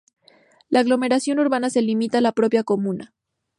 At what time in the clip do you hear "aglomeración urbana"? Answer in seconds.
0.79-1.69